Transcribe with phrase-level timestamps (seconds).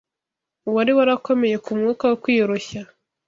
[0.67, 2.81] uwari warakomeye ku mwuka wo kwiyoroshya